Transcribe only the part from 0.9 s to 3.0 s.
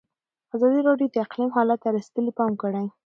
د اقلیم حالت ته رسېدلي پام کړی.